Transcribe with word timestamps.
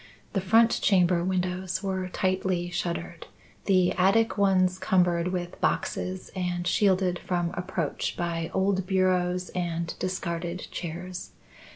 The 0.33 0.41
front 0.41 0.79
chamber 0.81 1.23
windows 1.23 1.83
were 1.83 2.09
tightly 2.09 2.71
shuttered, 2.71 3.27
the 3.65 3.91
attic 3.91 4.35
ones 4.35 4.79
cumbered 4.79 5.27
with 5.27 5.61
boxes 5.61 6.31
and 6.35 6.65
shielded 6.65 7.19
from 7.19 7.51
approach 7.53 8.17
by 8.17 8.49
old 8.51 8.87
bureaus 8.87 9.49
and 9.49 9.93
discarded 9.99 10.65
chairs. 10.71 11.33